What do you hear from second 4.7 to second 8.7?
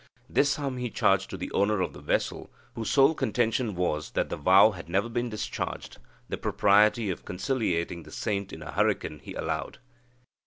had never been discharged; the propriety of conciliating the saint in